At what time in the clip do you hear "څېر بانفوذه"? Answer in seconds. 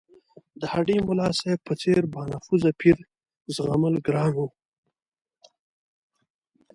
1.81-2.71